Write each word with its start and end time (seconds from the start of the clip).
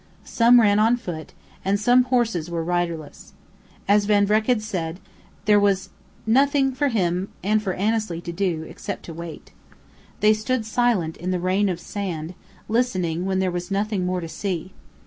Some 0.25 0.59
ran 0.59 0.79
on 0.79 0.97
foot; 0.97 1.31
and 1.63 1.79
some 1.79 2.05
horses 2.05 2.49
were 2.49 2.63
riderless. 2.63 3.33
As 3.87 4.05
Van 4.05 4.25
Vreck 4.25 4.47
had 4.47 4.63
said, 4.63 4.99
there 5.45 5.59
was 5.59 5.91
nothing 6.25 6.71
for 6.73 6.87
him 6.87 7.29
and 7.43 7.61
for 7.61 7.73
Annesley 7.73 8.19
to 8.21 8.31
do 8.31 8.63
except 8.63 9.03
to 9.03 9.13
wait. 9.13 9.51
They 10.19 10.33
stood 10.33 10.65
silent 10.65 11.17
in 11.17 11.29
the 11.29 11.39
rain 11.39 11.69
of 11.69 11.79
sand, 11.79 12.33
listening 12.67 13.25
when 13.27 13.37
there 13.37 13.51
was 13.51 13.69
nothing 13.69 14.03
more 14.07 14.21
to 14.21 14.27
see. 14.27 14.73